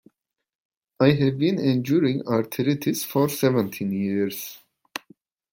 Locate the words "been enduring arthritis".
1.37-3.03